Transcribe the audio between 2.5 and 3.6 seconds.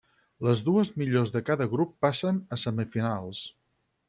a semifinals.